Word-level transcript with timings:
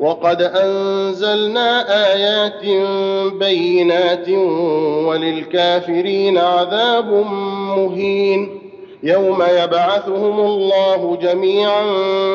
وقد 0.00 0.42
انزلنا 0.42 1.86
ايات 2.14 2.60
بينات 3.34 4.28
وللكافرين 5.06 6.38
عذاب 6.38 7.12
مهين 7.76 8.60
يوم 9.02 9.42
يبعثهم 9.50 10.40
الله 10.40 11.18
جميعا 11.22 11.82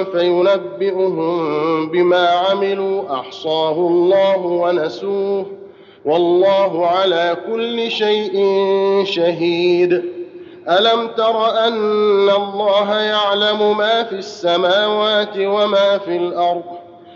فينبئهم 0.03 1.45
بما 1.89 2.27
عملوا 2.29 3.13
احصاه 3.19 3.71
الله 3.71 4.37
ونسوه 4.37 5.45
والله 6.05 6.87
على 6.87 7.37
كل 7.51 7.91
شيء 7.91 8.43
شهيد 9.05 9.91
الم 10.69 11.07
تر 11.17 11.49
ان 11.67 12.29
الله 12.29 12.95
يعلم 12.99 13.77
ما 13.77 14.03
في 14.03 14.15
السماوات 14.15 15.37
وما 15.37 15.97
في 15.97 16.17
الارض 16.17 16.63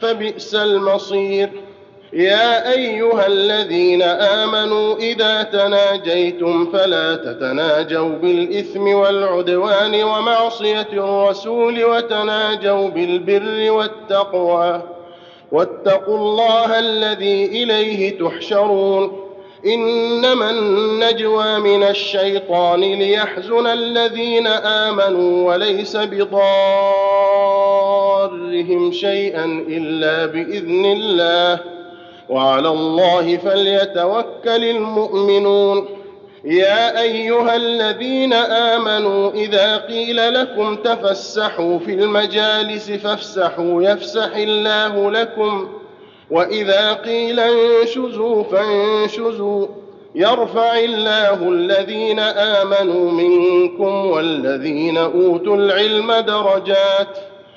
فبئس 0.00 0.54
المصير 0.54 1.50
يا 2.12 2.72
ايها 2.72 3.26
الذين 3.26 4.02
امنوا 4.02 4.96
اذا 4.96 5.42
تناجيتم 5.42 6.72
فلا 6.72 7.16
تتناجوا 7.16 8.08
بالاثم 8.08 8.86
والعدوان 8.88 10.02
ومعصيه 10.04 10.86
الرسول 10.92 11.84
وتناجوا 11.84 12.88
بالبر 12.88 13.70
والتقوى 13.70 14.82
واتقوا 15.52 16.16
الله 16.16 16.78
الذي 16.78 17.44
اليه 17.44 18.18
تحشرون 18.18 19.30
انما 19.66 20.50
النجوى 20.50 21.58
من 21.58 21.82
الشيطان 21.82 22.80
ليحزن 22.80 23.66
الذين 23.66 24.46
امنوا 24.46 25.52
وليس 25.52 25.96
بضار 25.96 27.75
ضرهم 28.26 28.92
شيئا 28.92 29.44
الا 29.68 30.26
باذن 30.26 30.84
الله 30.84 31.60
وعلى 32.28 32.68
الله 32.68 33.36
فليتوكل 33.36 34.64
المؤمنون 34.64 35.86
يا 36.44 37.00
ايها 37.00 37.56
الذين 37.56 38.32
امنوا 38.32 39.30
اذا 39.32 39.76
قيل 39.76 40.34
لكم 40.34 40.76
تفسحوا 40.76 41.78
في 41.78 41.94
المجالس 41.94 42.90
فافسحوا 42.90 43.82
يفسح 43.82 44.36
الله 44.36 45.10
لكم 45.10 45.68
واذا 46.30 46.92
قيل 46.92 47.40
انشزوا 47.40 48.42
فانشزوا 48.42 49.66
يرفع 50.14 50.78
الله 50.78 51.48
الذين 51.48 52.18
امنوا 52.20 53.10
منكم 53.12 54.06
والذين 54.06 54.96
اوتوا 54.98 55.56
العلم 55.56 56.12
درجات 56.12 57.08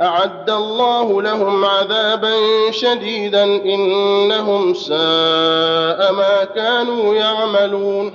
اعد 0.00 0.50
الله 0.50 1.22
لهم 1.22 1.64
عذابا 1.64 2.32
شديدا 2.70 3.44
انهم 3.44 4.74
ساء 4.74 6.12
ما 6.12 6.48
كانوا 6.54 7.14
يعملون 7.14 8.12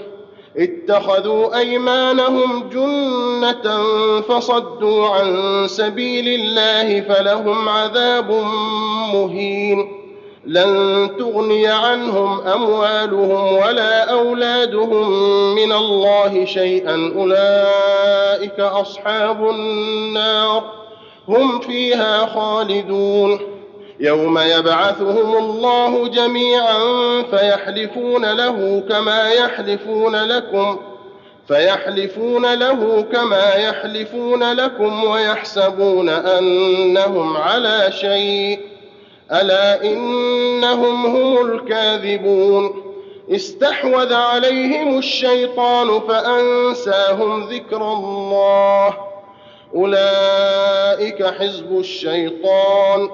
اتخذوا 0.58 1.58
ايمانهم 1.60 2.70
جنه 2.70 3.72
فصدوا 4.22 5.08
عن 5.08 5.34
سبيل 5.70 6.28
الله 6.28 7.02
فلهم 7.02 7.70
عذاب 7.70 8.32
مهين 9.14 9.92
لن 10.46 11.10
تغني 11.20 11.68
عنهم 11.68 12.42
اموالهم 12.42 13.54
ولا 13.56 14.12
اولادهم 14.12 15.12
من 15.56 15.72
الله 15.72 16.46
شيئا 16.46 17.14
اولئك 17.18 18.60
اصحاب 18.60 19.50
النار 19.50 20.64
هم 21.30 21.60
فيها 21.60 22.26
خالدون 22.26 23.40
يوم 24.00 24.38
يبعثهم 24.40 25.38
الله 25.38 26.08
جميعا 26.08 26.80
فيحلفون 27.32 28.26
له 28.38 28.84
كما 28.90 29.32
يحلفون 29.32 30.16
لكم 30.16 30.78
فيحلفون 31.48 32.54
له 32.54 33.06
كما 33.14 33.54
يحلفون 33.56 34.44
لكم 34.56 35.04
ويحسبون 35.04 36.10
انهم 36.10 37.38
على 37.38 37.92
شيء 37.92 38.60
الا 39.32 39.84
انهم 39.84 41.06
هم 41.06 41.52
الكاذبون 41.52 42.84
استحوذ 43.32 44.14
عليهم 44.14 44.98
الشيطان 44.98 46.00
فانساهم 46.00 47.44
ذكر 47.48 47.82
الله 47.94 48.94
اولئك 49.76 51.26
حزب 51.26 51.80
الشيطان 51.80 53.10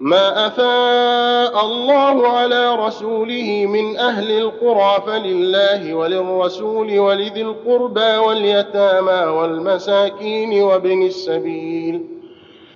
ما 0.00 0.46
افاء 0.46 1.64
الله 1.66 2.28
على 2.28 2.74
رسوله 2.76 3.66
من 3.66 3.96
اهل 3.96 4.30
القرى 4.38 5.02
فلله 5.06 5.94
وللرسول 5.94 6.98
ولذي 6.98 7.42
القربى 7.42 8.16
واليتامى 8.26 9.12
والمساكين 9.30 10.62
وابن 10.62 11.06
السبيل 11.06 12.04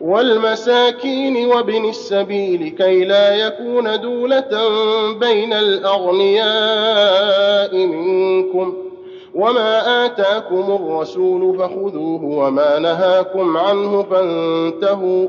والمساكين 0.00 1.46
وابن 1.48 1.88
السبيل 1.88 2.68
كي 2.78 3.04
لا 3.04 3.34
يكون 3.34 4.00
دولة 4.00 4.64
بين 5.20 5.52
الأغنياء 5.52 7.76
منكم 7.76 8.74
وما 9.34 10.04
آتاكم 10.06 10.72
الرسول 10.80 11.58
فخذوه 11.58 12.24
وما 12.24 12.78
نهاكم 12.78 13.56
عنه 13.56 14.02
فانتهوا 14.02 15.28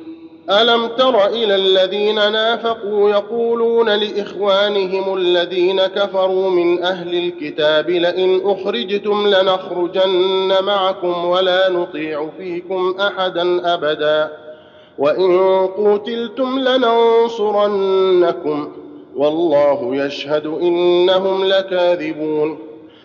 الم 0.51 0.87
تر 0.87 1.25
الى 1.27 1.55
الذين 1.55 2.15
نافقوا 2.15 3.09
يقولون 3.09 3.89
لاخوانهم 3.89 5.13
الذين 5.17 5.81
كفروا 5.81 6.49
من 6.49 6.83
اهل 6.83 7.15
الكتاب 7.25 7.89
لئن 7.89 8.41
اخرجتم 8.45 9.27
لنخرجن 9.27 10.53
معكم 10.61 11.25
ولا 11.25 11.69
نطيع 11.69 12.29
فيكم 12.37 12.95
احدا 12.99 13.73
ابدا 13.73 14.31
وان 14.97 15.67
قتلتم 15.67 16.59
لننصرنكم 16.59 18.71
والله 19.15 19.95
يشهد 20.05 20.45
انهم 20.45 21.45
لكاذبون 21.45 22.59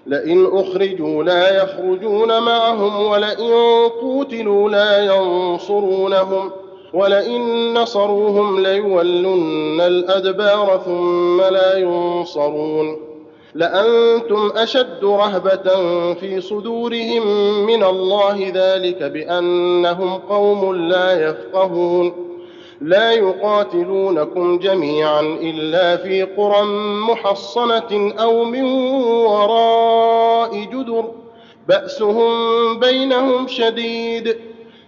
لئن 0.06 0.46
اخرجوا 0.52 1.24
لا 1.24 1.62
يخرجون 1.62 2.28
معهم 2.42 3.06
ولئن 3.10 3.52
قتلوا 3.88 4.70
لا 4.70 5.04
ينصرونهم 5.04 6.50
ولئن 6.96 7.72
نصروهم 7.78 8.60
ليولن 8.60 9.80
الادبار 9.80 10.82
ثم 10.86 11.40
لا 11.40 11.78
ينصرون 11.78 12.96
لانتم 13.54 14.50
اشد 14.56 15.04
رهبه 15.04 15.74
في 16.14 16.40
صدورهم 16.40 17.26
من 17.66 17.84
الله 17.84 18.52
ذلك 18.54 19.02
بانهم 19.02 20.14
قوم 20.14 20.74
لا 20.74 21.28
يفقهون 21.28 22.12
لا 22.80 23.12
يقاتلونكم 23.12 24.58
جميعا 24.58 25.20
الا 25.20 25.96
في 25.96 26.22
قرى 26.22 26.62
محصنه 27.08 28.14
او 28.20 28.44
من 28.44 28.64
وراء 29.08 30.64
جدر 30.64 31.04
باسهم 31.68 32.30
بينهم 32.78 33.48
شديد 33.48 34.36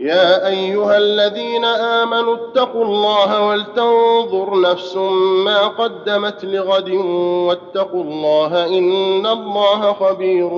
يا 0.00 0.46
ايها 0.48 0.96
الذين 0.98 1.64
امنوا 1.64 2.34
اتقوا 2.36 2.84
الله 2.84 3.46
ولتنظر 3.48 4.60
نفس 4.60 4.96
ما 5.44 5.66
قدمت 5.66 6.44
لغد 6.44 6.88
واتقوا 6.90 8.02
الله 8.04 8.66
ان 8.66 9.26
الله 9.26 9.92
خبير 9.92 10.48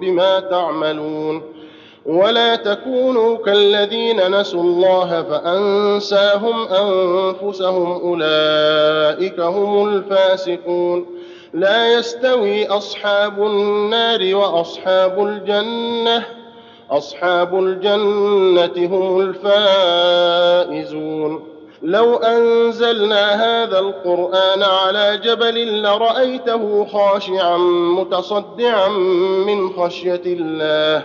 بما 0.00 0.40
تعملون 0.40 1.42
ولا 2.06 2.56
تكونوا 2.56 3.36
كالذين 3.36 4.40
نسوا 4.40 4.62
الله 4.62 5.22
فانساهم 5.22 6.68
انفسهم 6.68 7.92
اولئك 7.92 9.40
هم 9.40 9.88
الفاسقون 9.88 11.06
لا 11.54 11.92
يستوي 11.92 12.66
اصحاب 12.66 13.42
النار 13.46 14.34
واصحاب 14.36 15.24
الجنه 15.26 16.39
اصحاب 16.90 17.58
الجنه 17.58 18.86
هم 18.96 19.20
الفائزون 19.46 21.44
لو 21.82 22.16
انزلنا 22.16 23.34
هذا 23.34 23.78
القران 23.78 24.62
على 24.62 25.20
جبل 25.24 25.82
لرايته 25.82 26.86
خاشعا 26.92 27.56
متصدعا 27.98 28.88
من 29.46 29.70
خشيه 29.72 30.22
الله 30.26 31.02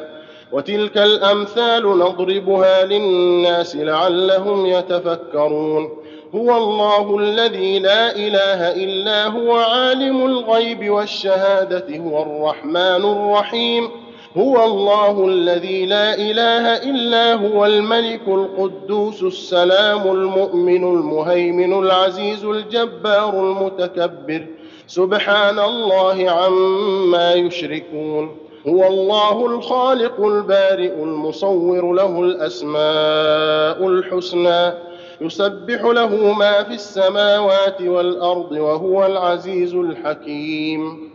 وتلك 0.51 0.98
الامثال 0.98 2.00
نضربها 2.00 2.86
للناس 2.86 3.75
لعلهم 3.75 4.65
يتفكرون 4.65 5.89
هو 6.36 6.58
الله 6.58 7.18
الذي 7.20 7.80
لا 7.80 8.12
اله 8.15 8.72
الا 8.72 9.27
هو 9.27 9.56
عالم 9.56 10.25
الغيب 10.25 10.89
والشهاده 10.89 11.86
هو 11.98 12.22
الرحمن 12.22 13.06
الرحيم 13.12 14.04
هو 14.38 14.65
الله 14.65 15.25
الذي 15.27 15.86
لا 15.86 16.13
اله 16.15 16.77
الا 16.92 17.34
هو 17.34 17.65
الملك 17.65 18.27
القدوس 18.27 19.24
السلام 19.24 20.01
المؤمن 20.12 20.84
المهيمن 20.84 21.74
العزيز 21.86 22.46
الجبار 22.46 23.39
المتكبر 23.39 24.46
سبحان 24.88 25.60
الله 25.60 26.30
عما 26.32 27.34
يشركون 27.34 28.38
هو 28.68 28.88
الله 28.88 29.46
الخالق 29.46 30.25
البارئ 30.25 30.94
المصور 31.04 31.94
له 31.94 32.22
الاسماء 32.22 33.88
الحسنى 33.88 34.74
يسبح 35.22 35.82
له 35.84 36.34
ما 36.34 36.63
في 36.63 36.74
السماوات 36.74 37.82
والارض 37.82 38.51
وهو 38.51 39.06
العزيز 39.06 39.75
الحكيم 39.75 41.14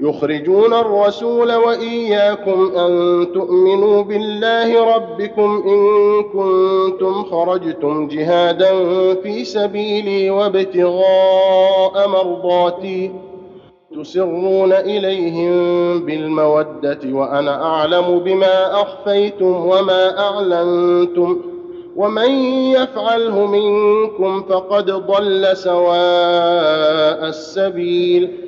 يخرجون 0.00 0.74
الرسول 0.74 1.52
واياكم 1.54 2.76
ان 2.78 3.26
تؤمنوا 3.34 4.02
بالله 4.02 4.94
ربكم 4.96 5.62
ان 5.66 5.82
كنتم 6.22 7.24
خرجتم 7.24 8.08
جهادا 8.08 8.70
في 9.14 9.44
سبيلي 9.44 10.30
وابتغاء 10.30 12.08
مرضاتي 12.08 13.10
تسرون 13.96 14.72
اليهم 14.72 15.50
بالموده 16.06 16.98
وانا 17.04 17.64
اعلم 17.66 18.18
بما 18.18 18.82
اخفيتم 18.82 19.66
وما 19.66 20.18
اعلنتم 20.18 21.40
ومن 21.96 22.30
يفعله 22.70 23.46
منكم 23.46 24.42
فقد 24.42 24.90
ضل 24.90 25.56
سواء 25.56 25.98
السبيل 27.28 28.47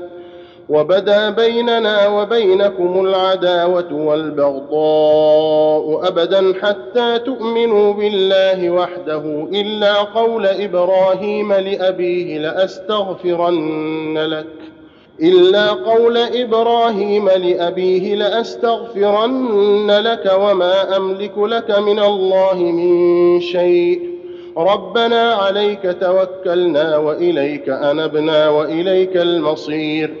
وبدا 0.69 1.29
بيننا 1.29 2.07
وبينكم 2.07 3.05
العداوة 3.05 3.93
والبغضاء 3.93 6.07
أبدا 6.07 6.53
حتى 6.61 7.19
تؤمنوا 7.19 7.93
بالله 7.93 8.69
وحده 8.69 9.47
إلا 9.53 9.93
قول 9.95 10.45
إبراهيم 10.47 11.53
لأبيه 11.53 12.37
لأستغفرن 12.39 14.17
لك 14.17 14.45
إلا 15.21 15.67
قول 15.71 16.17
إبراهيم 16.17 17.29
لأبيه 17.29 18.15
لأستغفرن 18.15 19.91
لك 19.91 20.31
وما 20.39 20.97
أملك 20.97 21.37
لك 21.37 21.79
من 21.79 21.99
الله 21.99 22.55
من 22.57 23.41
شيء 23.41 24.11
ربنا 24.57 25.33
عليك 25.33 25.95
توكلنا 26.01 26.97
وإليك 26.97 27.69
أنبنا 27.69 28.49
وإليك 28.49 29.17
المصير 29.17 30.20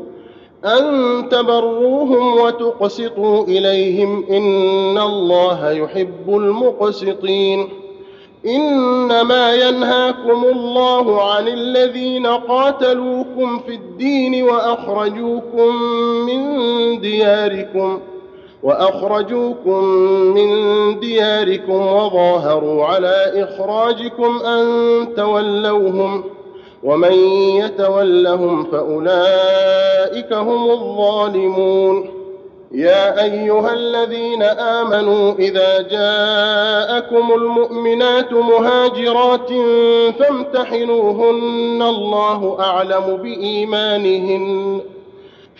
أن 0.65 0.89
تبروهم 1.29 2.37
وتقسطوا 2.39 3.43
إليهم 3.43 4.23
إن 4.29 4.97
الله 4.97 5.71
يحب 5.71 6.29
المقسطين 6.29 7.69
إنما 8.45 9.53
ينهاكم 9.55 10.45
الله 10.45 11.21
عن 11.31 11.47
الذين 11.47 12.27
قاتلوكم 12.27 13.59
في 13.67 13.73
الدين 13.75 14.43
وأخرجوكم 14.43 15.75
من 16.25 16.47
دياركم 17.01 17.99
وأخرجوكم 18.63 19.83
من 20.35 20.49
دياركم 20.99 21.73
وظاهروا 21.81 22.85
على 22.85 23.31
إخراجكم 23.35 24.37
أن 24.37 25.15
تولوهم 25.17 26.23
ۖ 26.23 26.25
ومن 26.83 27.13
يتولهم 27.55 28.63
فاولئك 28.63 30.33
هم 30.33 30.71
الظالمون 30.71 32.09
يا 32.71 33.23
ايها 33.23 33.73
الذين 33.73 34.43
امنوا 34.43 35.33
اذا 35.39 35.81
جاءكم 35.81 37.33
المؤمنات 37.33 38.33
مهاجرات 38.33 39.49
فامتحنوهن 40.19 41.81
الله 41.87 42.57
اعلم 42.59 43.17
بايمانهن 43.21 44.81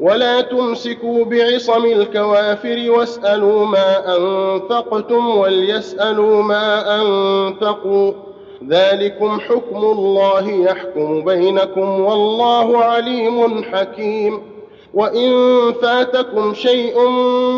ولا 0.00 0.40
تمسكوا 0.40 1.24
بعصم 1.24 1.84
الكوافر 1.84 2.84
واسألوا 2.90 3.66
ما 3.66 4.16
أنفقتم 4.16 5.28
وليسألوا 5.38 6.42
ما 6.42 6.96
أنفقوا 7.02 8.12
ذلكم 8.68 9.40
حكم 9.40 9.76
الله 9.76 10.50
يحكم 10.50 11.24
بينكم 11.24 12.00
والله 12.00 12.78
عليم 12.78 13.62
حكيم 13.64 14.52
وإن 14.94 15.32
فاتكم 15.82 16.54
شيء 16.54 17.08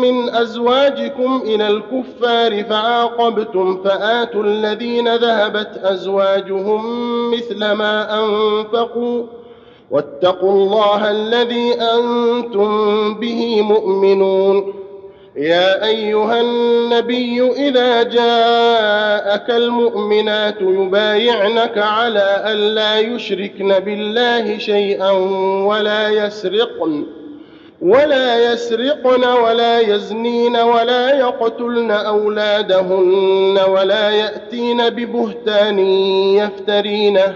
من 0.01 0.29
أزواجكم 0.29 1.41
إلى 1.45 1.67
الكفار 1.67 2.63
فعاقبتم 2.63 3.81
فآتوا 3.83 4.43
الذين 4.43 5.15
ذهبت 5.15 5.69
أزواجهم 5.83 6.85
مثل 7.31 7.71
ما 7.71 8.23
أنفقوا 8.23 9.23
واتقوا 9.91 10.51
الله 10.51 11.11
الذي 11.11 11.73
انتم 11.73 13.13
به 13.15 13.61
مؤمنون 13.61 14.73
يا 15.37 15.85
ايها 15.87 16.41
النبي 16.41 17.43
اذا 17.51 18.03
جاءك 18.03 19.49
المؤمنات 19.49 20.61
يبايعنك 20.61 21.77
على 21.77 22.19
ان 22.19 22.55
لا 22.57 22.99
يشركن 22.99 23.79
بالله 23.79 24.57
شيئا 24.57 25.11
ولا 25.67 26.09
يسرقن 26.09 27.05
ولا 27.81 28.53
يسرقن 28.53 29.27
ولا 29.41 29.79
يزنين 29.79 30.55
ولا 30.57 31.19
يقتلن 31.19 31.91
اولادهن 31.91 33.59
ولا 33.69 34.09
ياتين 34.09 34.89
ببهتان 34.89 35.79
يفترينه 36.37 37.35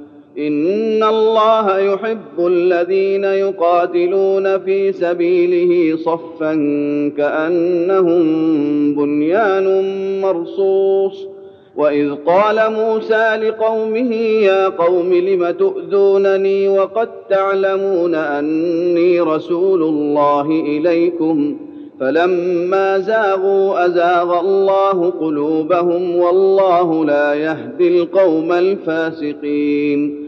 ان 0.37 1.03
الله 1.03 1.79
يحب 1.79 2.45
الذين 2.47 3.23
يقاتلون 3.23 4.59
في 4.59 4.91
سبيله 4.91 5.97
صفا 5.97 6.53
كانهم 7.17 8.23
بنيان 8.95 9.83
مرصوص 10.21 11.27
واذ 11.75 12.11
قال 12.25 12.55
موسى 12.73 13.35
لقومه 13.35 14.15
يا 14.15 14.67
قوم 14.69 15.13
لم 15.13 15.49
تؤذونني 15.51 16.67
وقد 16.69 17.09
تعلمون 17.29 18.15
اني 18.15 19.21
رسول 19.21 19.83
الله 19.83 20.61
اليكم 20.67 21.57
فلما 21.99 22.99
زاغوا 22.99 23.85
ازاغ 23.85 24.39
الله 24.39 25.09
قلوبهم 25.09 26.15
والله 26.15 27.05
لا 27.05 27.33
يهدي 27.33 27.97
القوم 28.01 28.51
الفاسقين 28.51 30.20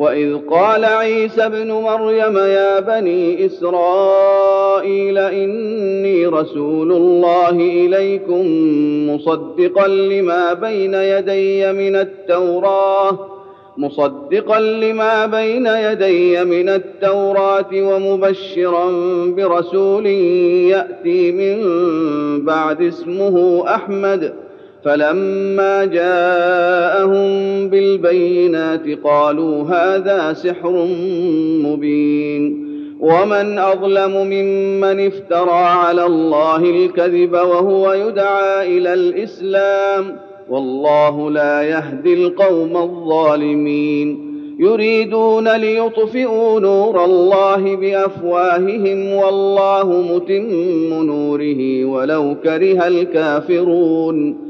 واذ 0.00 0.36
قال 0.50 0.84
عيسى 0.84 1.46
ابن 1.46 1.72
مريم 1.72 2.38
يا 2.38 2.80
بني 2.80 3.46
اسرائيل 3.46 5.18
اني 5.18 6.26
رسول 6.26 6.92
الله 6.92 7.50
اليكم 7.50 8.46
مصدقا 9.10 9.88
لما 9.88 10.52
بين 10.54 10.94
يدي 10.94 11.72
من 11.72 11.96
التوراه 11.96 13.18
مصدقا 13.76 14.60
لما 14.60 15.26
بين 15.26 15.66
يدي 15.66 16.44
من 16.44 16.68
التوراة 16.68 17.68
ومبشرا 17.74 18.84
برسول 19.26 20.06
يأتي 20.06 21.32
من 21.32 21.56
بعد 22.44 22.82
اسمه 22.82 23.64
أحمد' 23.74 24.34
فلما 24.84 25.84
جاءهم 25.84 27.20
بالبينات 27.68 28.80
قالوا 29.04 29.62
هذا 29.64 30.32
سحر 30.32 30.86
مبين 31.62 32.70
ومن 33.00 33.58
اظلم 33.58 34.10
ممن 34.26 35.06
افترى 35.06 35.50
على 35.52 36.06
الله 36.06 36.56
الكذب 36.64 37.32
وهو 37.32 37.92
يدعى 37.92 38.78
الى 38.78 38.94
الاسلام 38.94 40.16
والله 40.50 41.30
لا 41.30 41.62
يهدي 41.62 42.14
القوم 42.14 42.76
الظالمين 42.76 44.30
يريدون 44.60 45.56
ليطفئوا 45.56 46.60
نور 46.60 47.04
الله 47.04 47.76
بافواههم 47.76 49.12
والله 49.12 50.02
متم 50.12 51.06
نوره 51.06 51.84
ولو 51.84 52.36
كره 52.44 52.86
الكافرون 52.88 54.49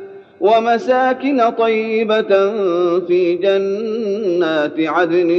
ومساكن 0.41 1.41
طيبة 1.57 2.49
في 2.99 3.39
جنات 3.43 4.73
عدن 4.79 5.31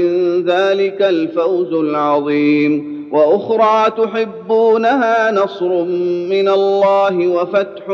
ذلك 0.46 1.02
الفوز 1.02 1.72
العظيم 1.72 2.92
وأخرى 3.12 3.90
تحبونها 4.04 5.32
نصر 5.32 5.84
من 6.30 6.48
الله 6.48 7.28
وفتح 7.28 7.84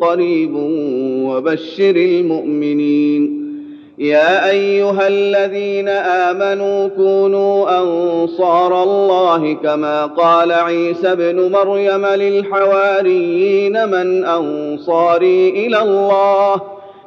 قريب 0.00 0.54
وبشر 1.24 1.96
المؤمنين 1.96 3.49
يا 4.00 4.50
ايها 4.50 5.08
الذين 5.08 5.88
امنوا 5.88 6.88
كونوا 6.88 7.78
انصار 7.82 8.82
الله 8.82 9.52
كما 9.52 10.06
قال 10.06 10.52
عيسى 10.52 11.12
ابن 11.12 11.52
مريم 11.52 12.06
للحواريين 12.06 13.88
من 13.88 14.24
انصاري 14.24 15.48
الى 15.48 15.82
الله 15.82 16.60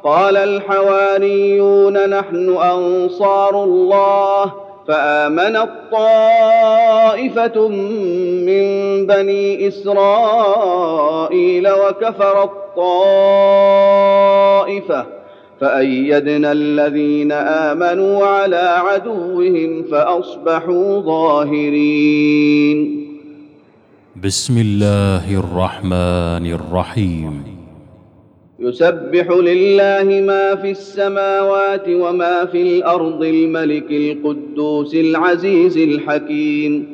قال 0.04 0.36
الحواريون 0.36 2.10
نحن 2.10 2.56
انصار 2.72 3.64
الله 3.64 4.52
فامن 4.88 5.56
الطائفه 5.56 7.68
من 8.46 9.06
بني 9.06 9.68
اسرائيل 9.68 11.68
وكفر 11.70 12.42
الطائفه 12.44 15.23
فأيدنا 15.60 16.52
الذين 16.52 17.32
آمنوا 17.32 18.26
على 18.26 18.56
عدوهم 18.88 19.82
فأصبحوا 19.82 21.00
ظاهرين 21.00 23.04
بسم 24.24 24.58
الله 24.58 25.38
الرحمن 25.40 26.46
الرحيم 26.52 27.42
يسبح 28.60 29.26
لله 29.30 30.20
ما 30.26 30.54
في 30.54 30.70
السماوات 30.70 31.84
وما 31.88 32.44
في 32.44 32.62
الأرض 32.62 33.22
الملك 33.24 33.90
القدوس 33.90 34.94
العزيز 34.94 35.76
الحكيم 35.78 36.93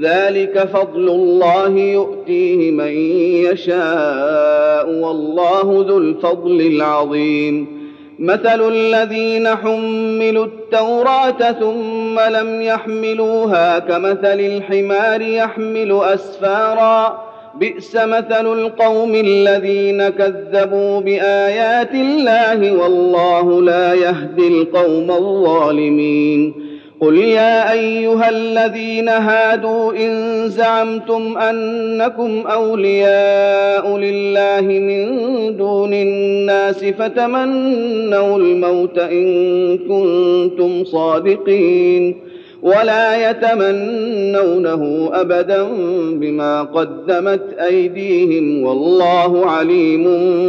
ذلك 0.00 0.58
فضل 0.72 1.08
الله 1.08 1.78
يؤتيه 1.78 2.70
من 2.70 2.88
يشاء 3.52 4.88
والله 4.90 5.84
ذو 5.88 5.98
الفضل 5.98 6.60
العظيم 6.60 7.82
مثل 8.18 8.68
الذين 8.72 9.48
حملوا 9.48 10.44
التوراه 10.44 11.52
ثم 11.52 12.20
لم 12.20 12.62
يحملوها 12.62 13.78
كمثل 13.78 14.40
الحمار 14.40 15.20
يحمل 15.22 15.92
اسفارا 16.02 17.24
بئس 17.58 17.96
مثل 17.96 18.52
القوم 18.52 19.14
الذين 19.14 20.08
كذبوا 20.08 21.00
بايات 21.00 21.90
الله 21.94 22.72
والله 22.82 23.62
لا 23.62 23.94
يهدي 23.94 24.48
القوم 24.48 25.10
الظالمين 25.10 26.61
قل 27.02 27.16
يا 27.18 27.72
ايها 27.72 28.28
الذين 28.30 29.08
هادوا 29.08 29.92
ان 29.92 30.12
زعمتم 30.48 31.38
انكم 31.38 32.44
اولياء 32.46 33.96
لله 33.98 34.60
من 34.60 35.10
دون 35.56 35.94
الناس 35.94 36.84
فتمنوا 36.84 38.38
الموت 38.38 38.98
ان 38.98 39.26
كنتم 39.78 40.84
صادقين 40.84 42.16
ولا 42.62 43.30
يتمنونه 43.30 45.10
ابدا 45.12 45.62
بما 46.10 46.62
قدمت 46.62 47.58
ايديهم 47.66 48.62
والله 48.64 49.46
عليم 49.46 50.04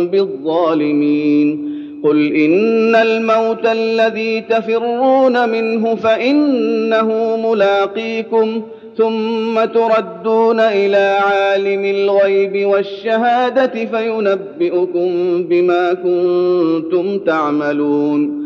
بالظالمين 0.07 1.72
قل 2.03 2.35
ان 2.35 2.95
الموت 2.95 3.65
الذي 3.65 4.41
تفرون 4.41 5.49
منه 5.49 5.95
فانه 5.95 7.37
ملاقيكم 7.49 8.61
ثم 8.97 9.65
تردون 9.65 10.59
الى 10.59 11.17
عالم 11.25 11.85
الغيب 11.85 12.65
والشهاده 12.69 13.85
فينبئكم 13.85 15.11
بما 15.43 15.93
كنتم 15.93 17.19
تعملون 17.19 18.43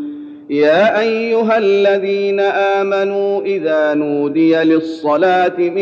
يا 0.50 1.00
ايها 1.00 1.58
الذين 1.58 2.40
امنوا 2.40 3.42
اذا 3.42 3.94
نودي 3.94 4.56
للصلاه 4.56 5.52
من 5.58 5.78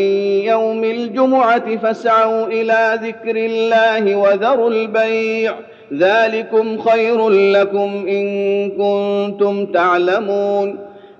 يوم 0.46 0.84
الجمعه 0.84 1.76
فاسعوا 1.76 2.46
الى 2.46 2.98
ذكر 3.02 3.36
الله 3.36 4.16
وذروا 4.16 4.70
البيع 4.70 5.52
ۖ 5.52 5.56
ذلكم 5.94 6.78
خير 6.78 7.28
لكم 7.28 8.04
ان 8.08 8.26
كنتم 8.70 9.66
تعلمون 9.66 10.78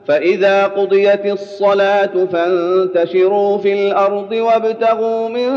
فاذا 0.09 0.67
قضيت 0.67 1.27
الصلاه 1.27 2.27
فانتشروا 2.33 3.59
في 3.59 3.87
الارض 3.89 4.33
وابتغوا 4.33 5.29
من 5.29 5.51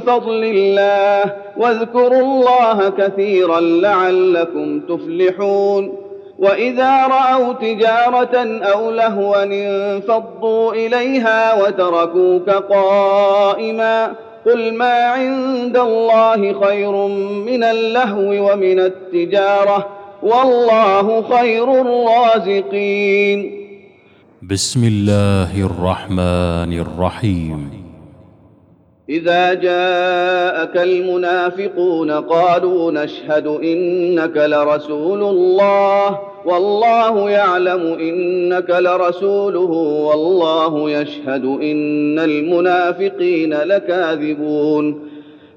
فضل 0.00 0.44
الله 0.44 1.32
واذكروا 1.56 2.20
الله 2.20 2.88
كثيرا 2.98 3.60
لعلكم 3.60 4.80
تفلحون 4.80 5.96
واذا 6.38 7.06
راوا 7.06 7.52
تجاره 7.52 8.60
او 8.64 8.90
لهوا 8.90 9.42
انفضوا 9.42 10.72
اليها 10.74 11.62
وتركوك 11.64 12.50
قائما 12.50 14.12
قل 14.46 14.74
ما 14.74 15.04
عند 15.04 15.76
الله 15.76 16.60
خير 16.66 16.92
من 17.46 17.64
اللهو 17.64 18.52
ومن 18.52 18.80
التجاره 18.80 19.88
والله 20.22 21.22
خير 21.22 21.80
الرازقين 21.80 23.60
بسم 24.42 24.84
الله 24.84 25.66
الرحمن 25.66 26.72
الرحيم 26.80 27.70
اذا 29.08 29.54
جاءك 29.54 30.76
المنافقون 30.76 32.10
قالوا 32.10 32.92
نشهد 32.92 33.46
انك 33.46 34.36
لرسول 34.36 35.22
الله 35.22 36.18
والله 36.44 37.30
يعلم 37.30 37.92
انك 38.00 38.70
لرسوله 38.70 39.70
والله 40.10 40.90
يشهد 40.90 41.44
ان 41.44 42.18
المنافقين 42.18 43.54
لكاذبون 43.54 45.10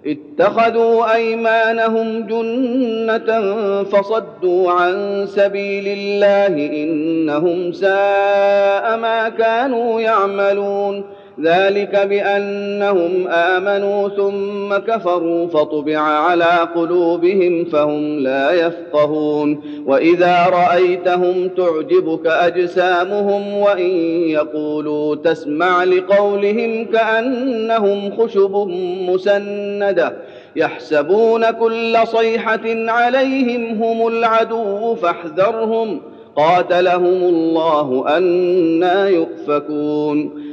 اتخذوا 0.06 1.16
ايمانهم 1.16 2.28
جنه 2.28 3.54
فصدوا 3.84 4.72
عن 4.72 5.26
سبيل 5.28 5.86
الله 5.88 6.84
انهم 6.84 7.72
ساء 7.72 8.98
ما 8.98 9.30
كانوا 9.38 10.02
يعملون 10.02 11.04
ذلك 11.42 12.06
بانهم 12.10 13.28
امنوا 13.28 14.10
ثم 14.10 14.78
كفروا 14.78 15.48
فطبع 15.48 15.98
على 16.00 16.68
قلوبهم 16.76 17.66
فهم 17.66 18.20
لا 18.20 18.52
يفقهون 18.52 19.62
واذا 19.88 20.46
رايتهم 20.50 21.50
تعجبك 21.58 22.28
اجسامهم 22.28 23.54
وان 23.58 23.90
يقولوا 24.30 25.16
تسمع 25.16 25.84
لقولهم 25.84 26.86
كانهم 26.86 28.12
خشب 28.18 28.52
مسنده 29.10 30.14
يحسبون 30.56 31.52
كل 31.52 31.98
صيحه 32.04 32.60
عليهم 32.92 33.84
هم 33.84 34.08
العدو 34.08 34.96
فاحذرهم 34.96 36.02
قاتلهم 36.36 37.24
الله 37.24 38.18
انا 38.18 39.10
يؤفكون 39.10 40.53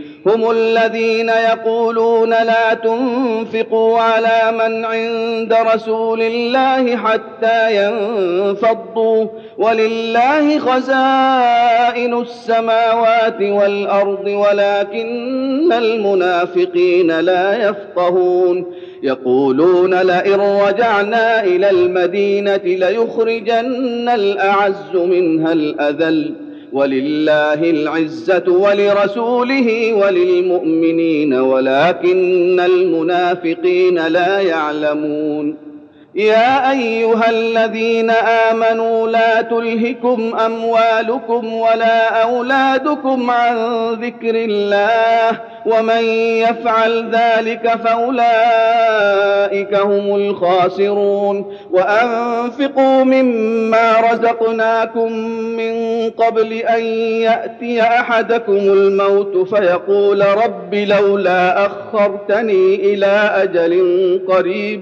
هم 0.25 0.51
الذين 0.51 1.29
يقولون 1.29 2.29
لا 2.29 2.73
تنفقوا 2.73 3.99
على 3.99 4.57
من 4.57 4.85
عند 4.85 5.55
رسول 5.73 6.21
الله 6.21 6.95
حتى 6.95 7.85
ينفضوا 7.87 9.27
ولله 9.57 10.59
خزائن 10.59 12.21
السماوات 12.21 13.41
والارض 13.41 14.27
ولكن 14.27 15.71
المنافقين 15.73 17.19
لا 17.19 17.69
يفقهون 17.69 18.65
يقولون 19.03 19.93
لئن 20.01 20.61
رجعنا 20.67 21.43
الى 21.43 21.69
المدينه 21.69 22.55
ليخرجن 22.55 24.09
الاعز 24.09 24.93
منها 24.95 25.51
الاذل 25.53 26.33
ولله 26.73 27.53
العزه 27.69 28.43
ولرسوله 28.47 29.93
وللمؤمنين 29.93 31.33
ولكن 31.33 32.59
المنافقين 32.59 34.07
لا 34.07 34.39
يعلمون 34.39 35.70
يا 36.15 36.71
ايها 36.71 37.29
الذين 37.29 38.09
امنوا 38.09 39.07
لا 39.07 39.41
تلهكم 39.41 40.33
اموالكم 40.45 41.53
ولا 41.53 42.21
اولادكم 42.23 43.31
عن 43.31 43.55
ذكر 43.93 44.35
الله 44.35 45.39
ومن 45.65 46.03
يفعل 46.41 47.15
ذلك 47.15 47.69
فاولئك 47.83 49.75
هم 49.75 50.15
الخاسرون 50.15 51.55
وانفقوا 51.71 53.03
مما 53.03 53.93
رزقناكم 54.11 55.11
من 55.57 56.09
قبل 56.09 56.53
ان 56.53 56.83
ياتي 57.21 57.81
احدكم 57.81 58.53
الموت 58.53 59.37
فيقول 59.55 60.25
رب 60.37 60.75
لولا 60.75 61.65
اخرتني 61.65 62.75
الى 62.75 63.31
اجل 63.35 63.81
قريب 64.29 64.81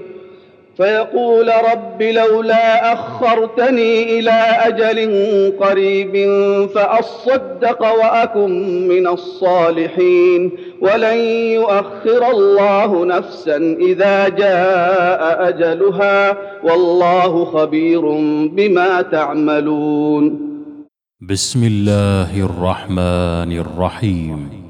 فيقول 0.80 1.52
رب 1.72 2.02
لولا 2.02 2.92
اخرتني 2.92 4.18
الى 4.18 4.30
اجل 4.66 5.00
قريب 5.60 6.14
فاصدق 6.74 7.80
واكن 7.94 8.88
من 8.88 9.06
الصالحين 9.06 10.52
ولن 10.80 11.16
يؤخر 11.54 12.30
الله 12.30 13.04
نفسا 13.06 13.56
اذا 13.80 14.28
جاء 14.28 15.48
اجلها 15.48 16.36
والله 16.64 17.44
خبير 17.44 18.00
بما 18.48 19.02
تعملون 19.02 20.40
بسم 21.22 21.64
الله 21.64 22.44
الرحمن 22.44 23.52
الرحيم 23.58 24.69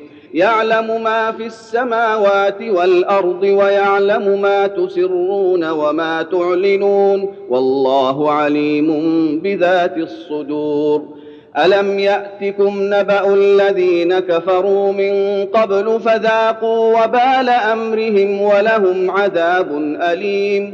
يعلم 0.33 1.03
ما 1.03 1.31
في 1.31 1.45
السماوات 1.45 2.61
والارض 2.61 3.43
ويعلم 3.43 4.41
ما 4.41 4.67
تسرون 4.67 5.69
وما 5.69 6.21
تعلنون 6.23 7.33
والله 7.49 8.31
عليم 8.31 8.87
بذات 9.39 9.97
الصدور 9.97 11.05
الم 11.65 11.99
ياتكم 11.99 12.73
نبا 12.79 13.33
الذين 13.33 14.19
كفروا 14.19 14.91
من 14.91 15.45
قبل 15.45 15.99
فذاقوا 15.99 17.03
وبال 17.03 17.49
امرهم 17.49 18.41
ولهم 18.41 19.11
عذاب 19.11 19.71
اليم 20.13 20.73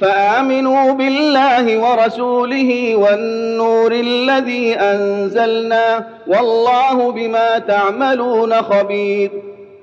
فامنوا 0.00 0.92
بالله 0.92 1.78
ورسوله 1.78 2.96
والنور 2.96 3.92
الذي 3.92 4.74
انزلنا 4.74 6.06
والله 6.26 7.12
بما 7.12 7.58
تعملون 7.58 8.52
خبير 8.54 9.30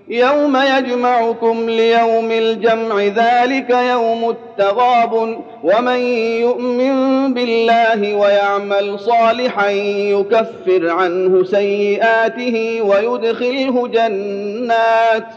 يوم 0.08 0.58
يجمعكم 0.78 1.70
ليوم 1.70 2.32
الجمع 2.32 3.02
ذلك 3.04 3.70
يوم 3.70 4.30
التغاب 4.30 5.38
ومن 5.64 6.00
يؤمن 6.42 7.34
بالله 7.34 8.16
ويعمل 8.16 9.00
صالحا 9.00 9.70
يكفر 9.70 10.90
عنه 10.90 11.44
سيئاته 11.44 12.82
ويدخله 12.82 13.88
جنات 13.88 15.24
ۖ 15.24 15.28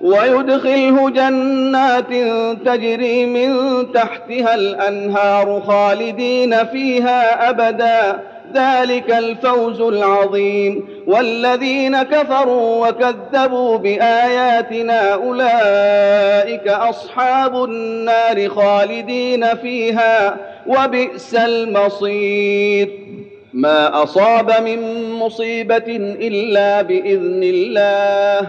ويدخله 0.00 1.10
جنات 1.10 2.08
تجري 2.66 3.26
من 3.26 3.54
تحتها 3.92 4.54
الانهار 4.54 5.60
خالدين 5.66 6.64
فيها 6.66 7.50
ابدا 7.50 8.18
ذلك 8.54 9.10
الفوز 9.10 9.80
العظيم 9.80 10.88
والذين 11.06 12.02
كفروا 12.02 12.88
وكذبوا 12.88 13.76
باياتنا 13.78 15.14
اولئك 15.14 16.68
اصحاب 16.68 17.64
النار 17.64 18.48
خالدين 18.48 19.54
فيها 19.56 20.36
وبئس 20.66 21.34
المصير 21.34 22.88
ما 23.52 24.02
اصاب 24.02 24.52
من 24.64 25.10
مصيبه 25.12 25.84
الا 25.88 26.82
باذن 26.82 27.40
الله 27.44 28.48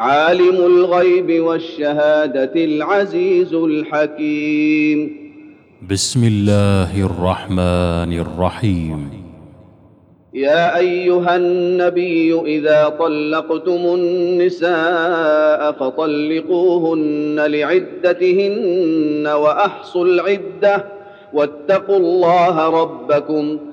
عالم 0.00 0.56
الغيب 0.66 1.44
والشهاده 1.44 2.52
العزيز 2.56 3.54
الحكيم 3.54 4.98
بسم 5.90 6.24
الله 6.24 7.06
الرحمن 7.06 8.12
الرحيم 8.20 9.10
يا 10.34 10.76
ايها 10.76 11.36
النبي 11.36 12.40
اذا 12.46 12.88
طلقتم 12.98 13.80
النساء 13.94 15.72
فطلقوهن 15.72 17.40
لعدتهن 17.46 19.26
واحصوا 19.26 20.04
العده 20.04 20.84
واتقوا 21.32 21.96
الله 21.96 22.80
ربكم 22.82 23.58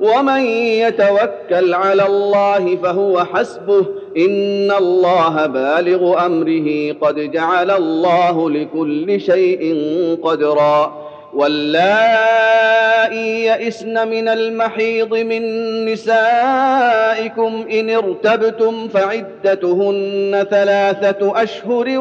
ومن 0.00 0.40
يتوكل 0.66 1.74
على 1.74 2.06
الله 2.06 2.76
فهو 2.76 3.24
حسبه 3.24 3.78
ان 4.16 4.70
الله 4.70 5.46
بالغ 5.46 6.26
امره 6.26 6.92
قد 7.00 7.14
جعل 7.32 7.70
الله 7.70 8.50
لكل 8.50 9.20
شيء 9.20 9.76
قدرا 10.22 11.04
واللائي 11.34 13.46
يئسن 13.46 14.08
من 14.08 14.28
المحيض 14.28 15.14
من 15.16 15.42
نسائكم 15.84 17.64
ان 17.72 17.90
ارتبتم 17.90 18.88
فعدتهن 18.88 20.46
ثلاثه 20.50 21.42
اشهر 21.42 21.98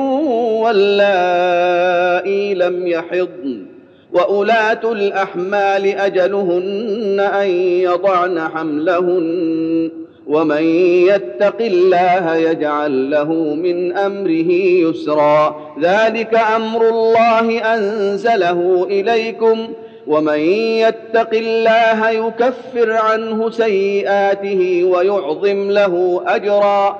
واللائي 0.58 2.54
لم 2.56 2.88
يحضن 2.88 3.73
واولاه 4.14 4.92
الاحمال 4.92 5.86
اجلهن 5.88 7.20
ان 7.20 7.48
يضعن 7.68 8.40
حملهن 8.42 9.90
ومن 10.28 10.64
يتق 11.08 11.62
الله 11.62 12.36
يجعل 12.36 13.12
له 13.12 13.34
من 13.34 13.98
امره 13.98 14.50
يسرا 14.52 15.56
ذلك 15.82 16.40
امر 16.56 16.90
الله 16.90 17.58
انزله 17.76 18.84
اليكم 18.90 19.68
ومن 20.08 20.40
يتق 20.60 21.30
الله 21.34 22.10
يكفر 22.10 22.92
عنه 22.92 23.50
سيئاته 23.50 24.84
ويعظم 24.84 25.72
له 25.72 26.22
اجرا 26.28 27.00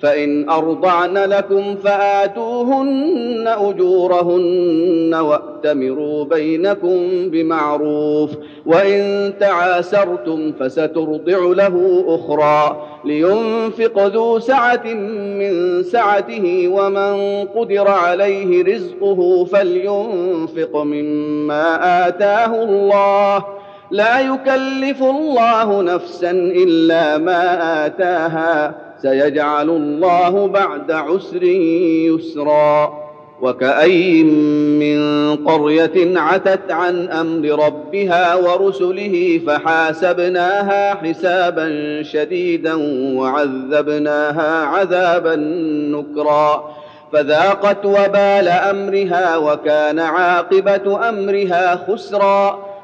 فإن 0.00 0.50
أرضعن 0.50 1.14
لكم 1.18 1.76
فآتوهن 1.76 3.44
أجورهن 3.48 5.14
وأتمروا 5.14 6.24
بينكم 6.24 7.08
بمعروف 7.30 8.30
وإن 8.66 9.32
تعاسرتم 9.40 10.52
فسترضع 10.52 11.38
له 11.42 12.04
أخرى 12.08 12.82
لينفق 13.04 14.06
ذو 14.06 14.38
سعة 14.38 14.84
من 15.38 15.82
سعته 15.82 16.68
ومن 16.68 17.44
قدر 17.56 17.88
عليه 17.88 18.64
رزقه 18.64 19.44
فلينفق 19.44 20.76
مما 20.82 22.06
آتاه 22.08 22.62
الله 22.62 23.44
لا 23.90 24.20
يكلف 24.20 25.02
الله 25.02 25.82
نفسا 25.82 26.30
إلا 26.30 27.18
ما 27.18 27.86
آتاها 27.86 28.85
سيجعل 29.02 29.70
الله 29.70 30.46
بعد 30.48 30.90
عسر 30.92 31.42
يسرا 31.42 33.06
وكاين 33.42 34.28
من 34.78 35.36
قريه 35.36 36.18
عتت 36.18 36.72
عن 36.72 37.08
امر 37.08 37.66
ربها 37.66 38.34
ورسله 38.34 39.40
فحاسبناها 39.46 40.94
حسابا 40.94 41.68
شديدا 42.02 42.74
وعذبناها 43.16 44.64
عذابا 44.64 45.36
نكرا 45.92 46.68
فذاقت 47.12 47.86
وبال 47.86 48.48
امرها 48.48 49.36
وكان 49.36 49.98
عاقبه 49.98 51.08
امرها 51.08 51.84
خسرا 51.88 52.65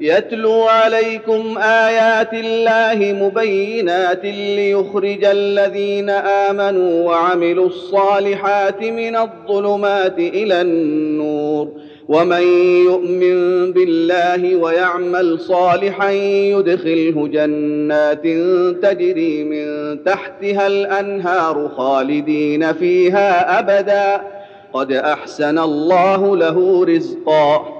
يتلو 0.00 0.52
عليكم 0.62 1.58
ايات 1.58 2.32
الله 2.34 3.16
مبينات 3.26 4.24
ليخرج 4.24 5.24
الذين 5.24 6.10
امنوا 6.10 7.06
وعملوا 7.08 7.66
الصالحات 7.66 8.82
من 8.82 9.16
الظلمات 9.16 10.18
الى 10.18 10.60
النور 10.60 11.68
ومن 12.08 12.42
يؤمن 12.84 13.72
بالله 13.72 14.56
ويعمل 14.56 15.40
صالحا 15.40 16.10
يدخله 16.10 17.28
جنات 17.28 18.22
تجري 18.82 19.44
من 19.44 19.66
تحتها 20.04 20.66
الانهار 20.66 21.68
خالدين 21.76 22.72
فيها 22.72 23.58
ابدا 23.58 24.20
قد 24.72 24.92
احسن 24.92 25.58
الله 25.58 26.36
له 26.36 26.84
رزقا 26.88 27.79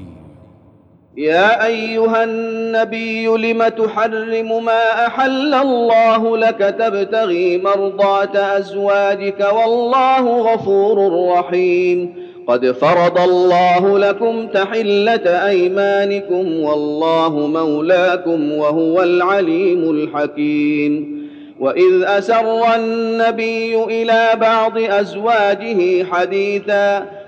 يا 1.21 1.65
ايها 1.65 2.23
النبي 2.23 3.25
لم 3.25 3.67
تحرم 3.67 4.65
ما 4.65 5.07
احل 5.07 5.53
الله 5.53 6.37
لك 6.37 6.75
تبتغي 6.79 7.57
مرضاه 7.57 8.29
ازواجك 8.57 9.47
والله 9.53 10.53
غفور 10.53 11.27
رحيم 11.37 12.13
قد 12.47 12.71
فرض 12.71 13.19
الله 13.19 13.99
لكم 13.99 14.47
تحله 14.47 15.45
ايمانكم 15.47 16.59
والله 16.59 17.29
مولاكم 17.47 18.51
وهو 18.53 19.03
العليم 19.03 19.89
الحكيم 19.89 21.21
واذ 21.59 22.03
اسر 22.03 22.75
النبي 22.75 23.83
الى 23.83 24.29
بعض 24.35 24.77
ازواجه 24.77 26.03
حديثا 26.03 27.07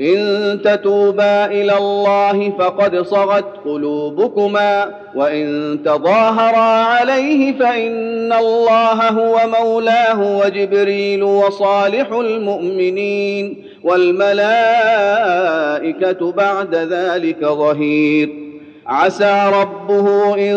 ان 0.00 0.58
تتوبا 0.64 1.44
الى 1.46 1.76
الله 1.76 2.52
فقد 2.58 3.02
صغت 3.02 3.44
قلوبكما 3.64 4.90
وان 5.14 5.78
تظاهرا 5.84 6.60
عليه 6.84 7.58
فان 7.58 8.32
الله 8.32 9.08
هو 9.08 9.40
مولاه 9.60 10.38
وجبريل 10.40 11.22
وصالح 11.22 12.12
المؤمنين 12.12 13.64
والملائكه 13.84 16.32
بعد 16.32 16.74
ذلك 16.74 17.40
ظهير 17.44 18.43
عسى 18.86 19.50
ربه 19.54 20.34
إن 20.34 20.54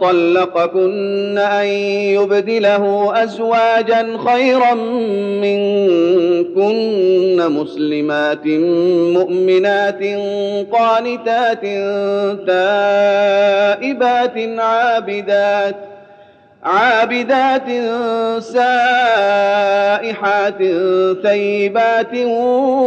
طلقكن 0.00 1.38
أن 1.38 1.66
يبدله 2.14 3.12
أزواجا 3.22 4.16
خيرا 4.26 4.74
منكن 5.42 7.52
مسلمات 7.52 8.46
مؤمنات 9.16 10.00
قانتات 10.72 11.62
تائبات 12.46 14.38
عابدات 14.60 15.76
عابدات 16.64 17.68
سائحات 18.42 20.58
ثيبات 21.22 22.14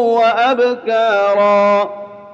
وأبكارا 0.09 1.89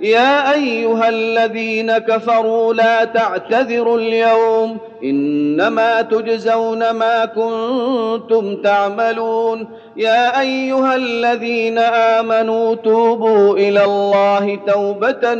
يا 0.00 0.52
ايها 0.54 1.08
الذين 1.08 1.98
كفروا 1.98 2.74
لا 2.74 3.04
تعتذروا 3.04 3.98
اليوم 3.98 4.76
انما 5.04 6.02
تجزون 6.02 6.90
ما 6.90 7.24
كنتم 7.24 8.62
تعملون 8.62 9.66
يا 9.96 10.40
ايها 10.40 10.96
الذين 10.96 11.78
امنوا 11.78 12.74
توبوا 12.74 13.56
الى 13.56 13.84
الله 13.84 14.58
توبه 14.66 15.34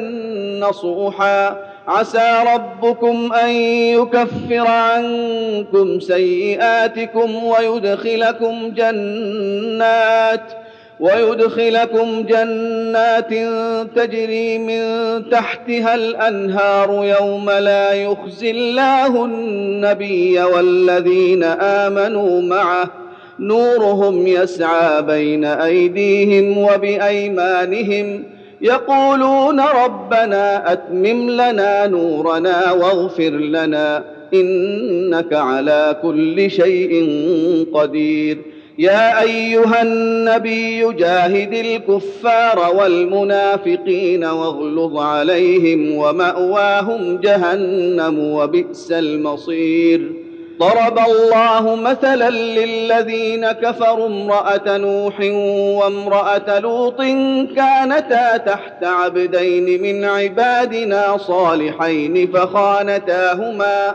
نصوحا 0.68 1.62
عسى 1.88 2.42
ربكم 2.54 3.32
ان 3.32 3.50
يكفر 3.50 4.66
عنكم 4.70 6.00
سيئاتكم 6.00 7.44
ويدخلكم 7.44 8.72
جنات 8.76 10.65
ويدخلكم 11.00 12.22
جنات 12.22 13.30
تجري 13.96 14.58
من 14.58 14.84
تحتها 15.30 15.94
الانهار 15.94 17.04
يوم 17.20 17.50
لا 17.50 17.92
يخزي 17.92 18.50
الله 18.50 19.24
النبي 19.24 20.40
والذين 20.42 21.44
امنوا 21.44 22.42
معه 22.42 22.90
نورهم 23.40 24.26
يسعى 24.26 25.02
بين 25.02 25.44
ايديهم 25.44 26.58
وبايمانهم 26.58 28.24
يقولون 28.60 29.60
ربنا 29.60 30.72
اتمم 30.72 31.30
لنا 31.30 31.86
نورنا 31.86 32.72
واغفر 32.72 33.30
لنا 33.30 34.04
انك 34.34 35.32
على 35.32 35.96
كل 36.02 36.50
شيء 36.50 37.08
قدير 37.74 38.38
يا 38.78 39.20
ايها 39.22 39.82
النبي 39.82 40.92
جاهد 40.92 41.54
الكفار 41.54 42.74
والمنافقين 42.76 44.24
واغلظ 44.24 44.98
عليهم 44.98 45.90
وماواهم 45.96 47.16
جهنم 47.20 48.18
وبئس 48.18 48.92
المصير 48.92 50.12
ضرب 50.58 50.98
الله 50.98 51.74
مثلا 51.74 52.30
للذين 52.30 53.52
كفروا 53.52 54.06
امراه 54.06 54.76
نوح 54.78 55.20
وامراه 55.80 56.58
لوط 56.60 56.98
كانتا 57.56 58.36
تحت 58.36 58.84
عبدين 58.84 59.82
من 59.82 60.04
عبادنا 60.04 61.16
صالحين 61.16 62.32
فخانتاهما 62.32 63.94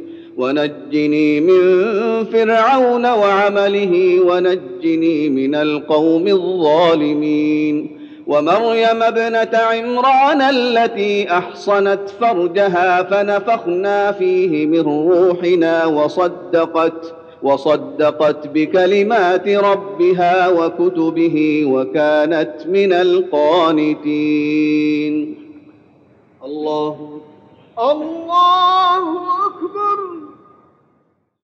ونجني 0.41 1.41
من 1.41 1.61
فرعون 2.25 3.05
وعمله 3.05 4.19
ونجني 4.25 5.29
من 5.29 5.55
القوم 5.55 6.27
الظالمين 6.27 7.97
ومريم 8.27 9.03
ابنه 9.03 9.57
عمران 9.57 10.41
التي 10.41 11.31
احصنت 11.37 12.09
فرجها 12.21 13.03
فنفخنا 13.03 14.11
فيه 14.11 14.65
من 14.65 14.81
روحنا 14.81 15.85
وصدقت 15.85 17.15
وصدقت 17.43 18.47
بكلمات 18.47 19.47
ربها 19.49 20.47
وكتبه 20.47 21.65
وكانت 21.67 22.53
من 22.67 22.93
القانتين 22.93 25.35
الله 26.45 27.19
الله 27.79 29.03
اكبر 29.47 30.20